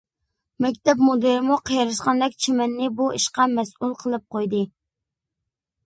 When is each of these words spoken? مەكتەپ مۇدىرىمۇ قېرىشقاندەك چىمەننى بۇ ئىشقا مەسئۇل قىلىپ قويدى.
مەكتەپ 0.65 1.03
مۇدىرىمۇ 1.07 1.59
قېرىشقاندەك 1.71 2.35
چىمەننى 2.47 2.91
بۇ 3.03 3.13
ئىشقا 3.21 3.49
مەسئۇل 3.55 3.97
قىلىپ 4.05 4.29
قويدى. 4.37 4.67